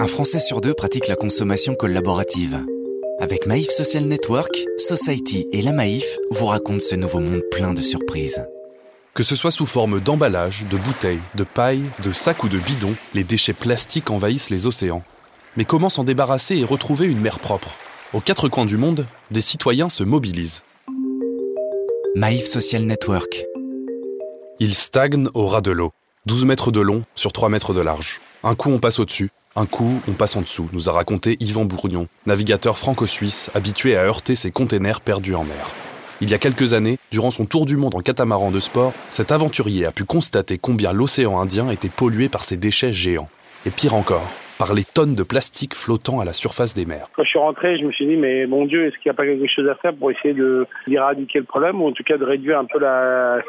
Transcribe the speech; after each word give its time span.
Un 0.00 0.06
Français 0.06 0.40
sur 0.40 0.62
deux 0.62 0.72
pratique 0.72 1.08
la 1.08 1.14
consommation 1.14 1.74
collaborative. 1.74 2.64
Avec 3.18 3.46
Maïf 3.46 3.68
Social 3.68 4.04
Network, 4.04 4.64
Society 4.78 5.46
et 5.52 5.60
la 5.60 5.72
Maïf 5.72 6.16
vous 6.30 6.46
racontent 6.46 6.80
ce 6.80 6.94
nouveau 6.94 7.20
monde 7.20 7.42
plein 7.50 7.74
de 7.74 7.82
surprises. 7.82 8.48
Que 9.12 9.22
ce 9.22 9.36
soit 9.36 9.50
sous 9.50 9.66
forme 9.66 10.00
d'emballage, 10.00 10.64
de 10.70 10.78
bouteilles, 10.78 11.20
de 11.34 11.44
paille, 11.44 11.82
de 12.02 12.14
sacs 12.14 12.42
ou 12.44 12.48
de 12.48 12.56
bidons, 12.56 12.94
les 13.12 13.24
déchets 13.24 13.52
plastiques 13.52 14.10
envahissent 14.10 14.48
les 14.48 14.66
océans. 14.66 15.02
Mais 15.58 15.66
comment 15.66 15.90
s'en 15.90 16.02
débarrasser 16.04 16.56
et 16.56 16.64
retrouver 16.64 17.06
une 17.06 17.20
mer 17.20 17.38
propre? 17.38 17.74
Aux 18.14 18.20
quatre 18.20 18.48
coins 18.48 18.64
du 18.64 18.78
monde, 18.78 19.06
des 19.30 19.42
citoyens 19.42 19.90
se 19.90 20.02
mobilisent. 20.02 20.62
Maïf 22.16 22.46
Social 22.46 22.84
Network. 22.84 23.44
Ils 24.60 24.74
stagnent 24.74 25.28
au 25.34 25.44
ras 25.44 25.60
de 25.60 25.72
l'eau. 25.72 25.92
12 26.24 26.46
mètres 26.46 26.70
de 26.70 26.80
long 26.80 27.02
sur 27.14 27.34
3 27.34 27.50
mètres 27.50 27.74
de 27.74 27.82
large. 27.82 28.22
Un 28.42 28.54
coup 28.54 28.70
on 28.70 28.78
passe 28.78 28.98
au-dessus, 28.98 29.30
un 29.56 29.66
coup 29.66 30.00
on 30.08 30.12
passe 30.12 30.36
en 30.36 30.42
dessous, 30.42 30.68
nous 30.72 30.88
a 30.88 30.92
raconté 30.92 31.36
Yvan 31.40 31.64
Bourgnon, 31.64 32.06
navigateur 32.26 32.78
franco-suisse 32.78 33.50
habitué 33.54 33.96
à 33.96 34.02
heurter 34.02 34.34
ses 34.34 34.50
containers 34.50 35.00
perdus 35.00 35.34
en 35.34 35.44
mer. 35.44 35.74
Il 36.20 36.30
y 36.30 36.34
a 36.34 36.38
quelques 36.38 36.74
années, 36.74 36.98
durant 37.10 37.30
son 37.30 37.46
tour 37.46 37.64
du 37.64 37.76
monde 37.76 37.94
en 37.94 38.00
catamaran 38.00 38.50
de 38.50 38.60
sport, 38.60 38.92
cet 39.10 39.32
aventurier 39.32 39.86
a 39.86 39.90
pu 39.90 40.04
constater 40.04 40.58
combien 40.58 40.92
l'océan 40.92 41.40
Indien 41.40 41.70
était 41.70 41.88
pollué 41.88 42.28
par 42.28 42.44
ces 42.44 42.58
déchets 42.58 42.92
géants. 42.92 43.30
Et 43.66 43.70
pire 43.70 43.94
encore, 43.94 44.30
par 44.58 44.74
les 44.74 44.84
tonnes 44.84 45.14
de 45.14 45.22
plastique 45.22 45.74
flottant 45.74 46.20
à 46.20 46.26
la 46.26 46.34
surface 46.34 46.74
des 46.74 46.84
mers. 46.84 47.08
Quand 47.16 47.24
je 47.24 47.30
suis 47.30 47.38
rentré, 47.38 47.78
je 47.78 47.84
me 47.86 47.92
suis 47.92 48.06
dit, 48.06 48.16
mais 48.16 48.46
mon 48.46 48.66
Dieu, 48.66 48.86
est-ce 48.86 48.96
qu'il 48.98 49.10
n'y 49.10 49.12
a 49.12 49.14
pas 49.14 49.24
quelque 49.24 49.46
chose 49.48 49.66
à 49.68 49.74
faire 49.76 49.94
pour 49.94 50.10
essayer 50.10 50.34
d'éradiquer 50.86 51.38
le 51.38 51.46
problème, 51.46 51.80
ou 51.80 51.88
en 51.88 51.92
tout 51.92 52.04
cas 52.04 52.18
de 52.18 52.24
réduire 52.24 52.58
un 52.58 52.66
peu 52.66 52.78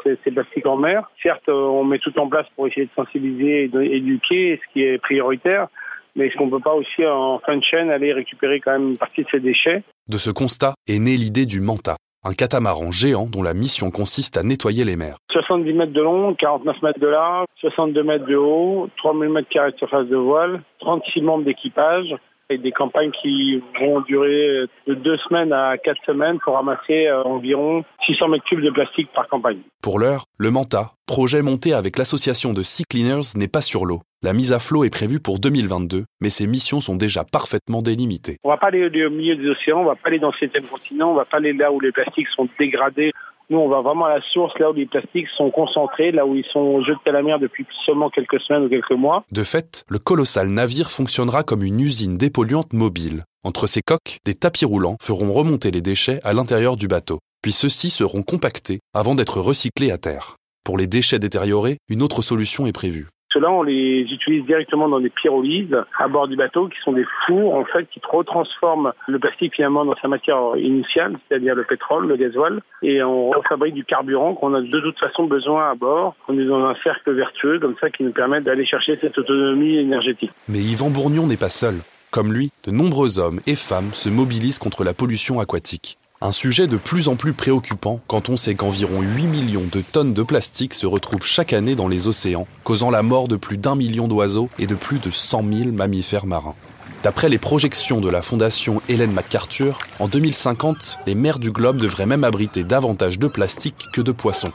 ces, 0.02 0.18
ces 0.24 0.30
plastiques 0.30 0.66
en 0.66 0.78
mer? 0.78 1.10
Certes, 1.22 1.48
on 1.48 1.84
met 1.84 1.98
tout 1.98 2.18
en 2.18 2.28
place 2.28 2.46
pour 2.56 2.66
essayer 2.66 2.86
de 2.86 2.90
sensibiliser 2.96 3.64
et 3.64 3.68
d'éduquer, 3.68 4.58
ce 4.64 4.72
qui 4.72 4.82
est 4.82 4.96
prioritaire, 4.96 5.68
mais 6.16 6.26
est-ce 6.26 6.36
qu'on 6.36 6.46
ne 6.46 6.50
peut 6.50 6.60
pas 6.60 6.74
aussi, 6.74 7.04
en 7.06 7.38
fin 7.40 7.56
de 7.56 7.62
chaîne, 7.62 7.90
aller 7.90 8.12
récupérer 8.12 8.60
quand 8.60 8.72
même 8.72 8.90
une 8.90 8.98
partie 8.98 9.22
de 9.22 9.28
ces 9.30 9.40
déchets? 9.40 9.82
De 10.08 10.18
ce 10.18 10.30
constat 10.30 10.74
est 10.88 10.98
née 10.98 11.16
l'idée 11.16 11.46
du 11.46 11.60
Manta, 11.60 11.96
un 12.24 12.34
catamaran 12.34 12.90
géant 12.90 13.26
dont 13.26 13.42
la 13.42 13.54
mission 13.54 13.90
consiste 13.90 14.36
à 14.36 14.42
nettoyer 14.42 14.84
les 14.84 14.96
mers. 14.96 15.16
70 15.32 15.72
mètres 15.72 15.92
de 15.92 16.02
long, 16.02 16.34
49 16.34 16.82
mètres 16.82 17.00
de 17.00 17.08
large, 17.08 17.46
62 17.60 18.02
mètres 18.02 18.26
de 18.26 18.36
haut, 18.36 18.88
3000 18.98 19.30
mètres 19.30 19.48
carrés 19.48 19.72
de 19.72 19.78
surface 19.78 20.06
de 20.06 20.16
voile, 20.16 20.62
36 20.80 21.22
membres 21.22 21.44
d'équipage 21.44 22.14
et 22.52 22.58
des 22.58 22.72
campagnes 22.72 23.10
qui 23.22 23.62
vont 23.80 24.00
durer 24.00 24.66
de 24.86 24.94
deux 24.94 25.16
semaines 25.28 25.52
à 25.52 25.76
quatre 25.78 26.00
semaines 26.06 26.38
pour 26.44 26.54
ramasser 26.54 27.06
euh, 27.06 27.22
environ 27.24 27.84
600 28.06 28.28
mètres 28.28 28.44
cubes 28.44 28.62
de 28.62 28.70
plastique 28.70 29.08
par 29.14 29.28
campagne. 29.28 29.58
Pour 29.82 29.98
l'heure, 29.98 30.24
le 30.38 30.50
Manta, 30.50 30.92
projet 31.06 31.42
monté 31.42 31.72
avec 31.72 31.98
l'association 31.98 32.52
de 32.52 32.62
Sea 32.62 32.84
Cleaners, 32.84 33.36
n'est 33.36 33.48
pas 33.48 33.60
sur 33.60 33.84
l'eau. 33.84 34.02
La 34.22 34.32
mise 34.32 34.52
à 34.52 34.60
flot 34.60 34.84
est 34.84 34.90
prévue 34.90 35.18
pour 35.18 35.40
2022, 35.40 36.04
mais 36.20 36.30
ses 36.30 36.46
missions 36.46 36.78
sont 36.78 36.94
déjà 36.94 37.24
parfaitement 37.24 37.82
délimitées. 37.82 38.36
On 38.44 38.50
va 38.50 38.56
pas 38.56 38.68
aller 38.68 38.86
au 39.04 39.10
milieu 39.10 39.34
des 39.34 39.48
océans, 39.48 39.80
on 39.80 39.84
va 39.84 39.96
pas 39.96 40.08
aller 40.08 40.20
dans 40.20 40.28
le 40.28 40.38
septième 40.38 40.64
continent, 40.66 41.10
on 41.10 41.14
va 41.14 41.24
pas 41.24 41.38
aller 41.38 41.52
là 41.52 41.72
où 41.72 41.80
les 41.80 41.90
plastiques 41.90 42.28
sont 42.28 42.48
dégradés. 42.56 43.10
Nous, 43.50 43.58
on 43.58 43.68
va 43.68 43.80
vraiment 43.80 44.06
à 44.06 44.14
la 44.16 44.22
source, 44.32 44.58
là 44.58 44.70
où 44.70 44.74
les 44.74 44.86
plastiques 44.86 45.28
sont 45.36 45.50
concentrés, 45.50 46.12
là 46.12 46.26
où 46.26 46.34
ils 46.34 46.44
sont 46.52 46.82
jetés 46.82 47.10
à 47.10 47.12
la 47.12 47.22
mer 47.22 47.38
depuis 47.38 47.66
seulement 47.84 48.10
quelques 48.10 48.40
semaines 48.40 48.64
ou 48.64 48.68
quelques 48.68 48.92
mois. 48.92 49.24
De 49.30 49.42
fait, 49.42 49.84
le 49.88 49.98
colossal 49.98 50.48
navire 50.48 50.90
fonctionnera 50.90 51.42
comme 51.42 51.62
une 51.62 51.80
usine 51.80 52.18
dépolluante 52.18 52.72
mobile. 52.72 53.24
Entre 53.44 53.66
ses 53.66 53.82
coques, 53.82 54.18
des 54.24 54.34
tapis 54.34 54.64
roulants 54.64 54.96
feront 55.00 55.32
remonter 55.32 55.70
les 55.70 55.80
déchets 55.80 56.20
à 56.22 56.32
l'intérieur 56.32 56.76
du 56.76 56.88
bateau. 56.88 57.18
Puis 57.42 57.52
ceux-ci 57.52 57.90
seront 57.90 58.22
compactés 58.22 58.80
avant 58.94 59.14
d'être 59.14 59.40
recyclés 59.40 59.90
à 59.90 59.98
terre. 59.98 60.36
Pour 60.64 60.78
les 60.78 60.86
déchets 60.86 61.18
détériorés, 61.18 61.78
une 61.88 62.02
autre 62.02 62.22
solution 62.22 62.66
est 62.66 62.72
prévue. 62.72 63.08
Ceux-là, 63.32 63.50
on 63.50 63.62
les 63.62 64.00
utilise 64.02 64.44
directement 64.44 64.88
dans 64.88 65.00
des 65.00 65.10
pyrolyses 65.10 65.76
à 65.98 66.08
bord 66.08 66.28
du 66.28 66.36
bateau, 66.36 66.68
qui 66.68 66.78
sont 66.84 66.92
des 66.92 67.06
fours 67.26 67.54
en 67.54 67.64
fait 67.64 67.88
qui 67.90 68.00
retransforment 68.08 68.92
le 69.06 69.18
plastique 69.18 69.54
finalement 69.54 69.84
dans 69.84 69.96
sa 70.00 70.08
matière 70.08 70.56
initiale, 70.56 71.18
c'est-à-dire 71.28 71.54
le 71.54 71.64
pétrole, 71.64 72.06
le 72.06 72.16
gasoil, 72.16 72.60
et 72.82 73.02
on 73.02 73.30
refabrique 73.30 73.74
du 73.74 73.84
carburant 73.84 74.34
qu'on 74.34 74.54
a 74.54 74.60
de 74.60 74.80
toute 74.80 74.98
façon 74.98 75.24
besoin 75.24 75.70
à 75.70 75.74
bord. 75.74 76.14
On 76.28 76.38
est 76.38 76.44
dans 76.44 76.64
un 76.64 76.74
cercle 76.82 77.12
vertueux 77.12 77.58
comme 77.58 77.76
ça 77.80 77.90
qui 77.90 78.04
nous 78.04 78.12
permet 78.12 78.40
d'aller 78.40 78.66
chercher 78.66 78.98
cette 79.00 79.16
autonomie 79.18 79.76
énergétique. 79.76 80.30
Mais 80.48 80.58
Yvan 80.58 80.90
Bourgnon 80.90 81.26
n'est 81.26 81.36
pas 81.36 81.48
seul. 81.48 81.76
Comme 82.10 82.32
lui, 82.32 82.50
de 82.66 82.70
nombreux 82.70 83.18
hommes 83.18 83.40
et 83.46 83.56
femmes 83.56 83.92
se 83.92 84.10
mobilisent 84.10 84.58
contre 84.58 84.84
la 84.84 84.92
pollution 84.92 85.40
aquatique. 85.40 85.96
Un 86.24 86.30
sujet 86.30 86.68
de 86.68 86.76
plus 86.76 87.08
en 87.08 87.16
plus 87.16 87.32
préoccupant 87.32 88.00
quand 88.06 88.28
on 88.28 88.36
sait 88.36 88.54
qu'environ 88.54 89.00
8 89.00 89.26
millions 89.26 89.66
de 89.72 89.80
tonnes 89.80 90.14
de 90.14 90.22
plastique 90.22 90.72
se 90.72 90.86
retrouvent 90.86 91.26
chaque 91.26 91.52
année 91.52 91.74
dans 91.74 91.88
les 91.88 92.06
océans, 92.06 92.46
causant 92.62 92.90
la 92.90 93.02
mort 93.02 93.26
de 93.26 93.34
plus 93.34 93.56
d'un 93.56 93.74
million 93.74 94.06
d'oiseaux 94.06 94.48
et 94.60 94.68
de 94.68 94.76
plus 94.76 95.00
de 95.00 95.10
100 95.10 95.42
000 95.52 95.72
mammifères 95.72 96.26
marins. 96.26 96.54
D'après 97.02 97.28
les 97.28 97.38
projections 97.38 98.00
de 98.00 98.08
la 98.08 98.22
fondation 98.22 98.80
Helen 98.88 99.10
MacArthur, 99.10 99.80
en 99.98 100.06
2050, 100.06 101.00
les 101.08 101.16
mers 101.16 101.40
du 101.40 101.50
globe 101.50 101.78
devraient 101.78 102.06
même 102.06 102.22
abriter 102.22 102.62
davantage 102.62 103.18
de 103.18 103.26
plastique 103.26 103.88
que 103.92 104.00
de 104.00 104.12
poissons. 104.12 104.52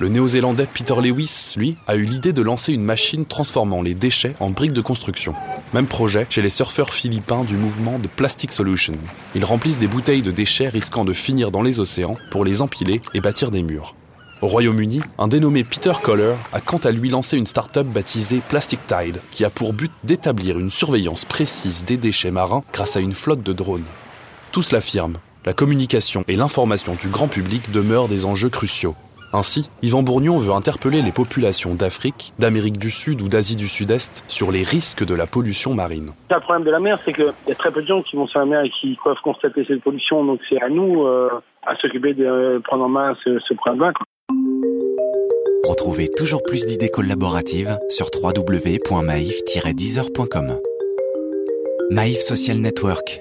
Le 0.00 0.08
néo-zélandais 0.08 0.68
Peter 0.72 0.94
Lewis, 1.02 1.54
lui, 1.56 1.76
a 1.88 1.96
eu 1.96 2.04
l'idée 2.04 2.32
de 2.32 2.40
lancer 2.40 2.72
une 2.72 2.84
machine 2.84 3.26
transformant 3.26 3.82
les 3.82 3.96
déchets 3.96 4.36
en 4.38 4.50
briques 4.50 4.72
de 4.72 4.80
construction. 4.80 5.34
Même 5.74 5.88
projet 5.88 6.24
chez 6.30 6.40
les 6.40 6.50
surfeurs 6.50 6.94
philippins 6.94 7.42
du 7.42 7.56
mouvement 7.56 7.98
de 7.98 8.06
Plastic 8.06 8.52
Solution. 8.52 8.92
Ils 9.34 9.44
remplissent 9.44 9.80
des 9.80 9.88
bouteilles 9.88 10.22
de 10.22 10.30
déchets 10.30 10.68
risquant 10.68 11.04
de 11.04 11.12
finir 11.12 11.50
dans 11.50 11.62
les 11.62 11.80
océans 11.80 12.14
pour 12.30 12.44
les 12.44 12.62
empiler 12.62 13.00
et 13.12 13.20
bâtir 13.20 13.50
des 13.50 13.64
murs. 13.64 13.96
Au 14.40 14.46
Royaume-Uni, 14.46 15.00
un 15.18 15.26
dénommé 15.26 15.64
Peter 15.64 15.94
Coller 16.00 16.36
a 16.52 16.60
quant 16.60 16.78
à 16.78 16.92
lui 16.92 17.10
lancé 17.10 17.36
une 17.36 17.48
start-up 17.48 17.88
baptisée 17.88 18.40
Plastic 18.48 18.78
Tide, 18.86 19.20
qui 19.32 19.44
a 19.44 19.50
pour 19.50 19.72
but 19.72 19.90
d'établir 20.04 20.60
une 20.60 20.70
surveillance 20.70 21.24
précise 21.24 21.84
des 21.84 21.96
déchets 21.96 22.30
marins 22.30 22.62
grâce 22.72 22.94
à 22.94 23.00
une 23.00 23.14
flotte 23.14 23.42
de 23.42 23.52
drones. 23.52 23.82
Tous 24.52 24.70
l'affirment, 24.70 25.18
la 25.44 25.54
communication 25.54 26.22
et 26.28 26.36
l'information 26.36 26.94
du 26.94 27.08
grand 27.08 27.26
public 27.26 27.72
demeurent 27.72 28.06
des 28.06 28.24
enjeux 28.24 28.48
cruciaux. 28.48 28.94
Ainsi, 29.32 29.70
Yvan 29.82 30.02
Bourgnon 30.02 30.38
veut 30.38 30.52
interpeller 30.52 31.02
les 31.02 31.12
populations 31.12 31.74
d'Afrique, 31.74 32.32
d'Amérique 32.38 32.78
du 32.78 32.90
Sud 32.90 33.20
ou 33.20 33.28
d'Asie 33.28 33.56
du 33.56 33.68
Sud-Est 33.68 34.24
sur 34.26 34.50
les 34.50 34.62
risques 34.62 35.04
de 35.04 35.14
la 35.14 35.26
pollution 35.26 35.74
marine. 35.74 36.12
Le 36.30 36.40
problème 36.40 36.64
de 36.64 36.70
la 36.70 36.80
mer, 36.80 36.98
c'est 37.04 37.12
qu'il 37.12 37.30
y 37.46 37.52
a 37.52 37.54
très 37.54 37.70
peu 37.70 37.82
de 37.82 37.86
gens 37.86 38.00
qui 38.02 38.16
vont 38.16 38.26
sur 38.26 38.40
la 38.40 38.46
mer 38.46 38.62
et 38.62 38.70
qui 38.70 38.98
peuvent 39.04 39.20
constater 39.22 39.66
cette 39.66 39.82
pollution. 39.82 40.24
Donc 40.24 40.40
c'est 40.48 40.62
à 40.62 40.70
nous 40.70 41.04
euh, 41.04 41.28
à 41.66 41.76
s'occuper 41.76 42.14
de 42.14 42.24
euh, 42.24 42.60
prendre 42.60 42.84
en 42.84 42.88
main 42.88 43.14
ce, 43.24 43.38
ce 43.40 43.52
problème-là. 43.54 43.92
Retrouvez 45.68 46.08
toujours 46.08 46.42
plus 46.42 46.64
d'idées 46.64 46.88
collaboratives 46.88 47.76
sur 47.90 48.06
www.maif-deezer.com. 48.14 50.58
Maïf 51.90 52.18
Social 52.18 52.58
Network 52.58 53.20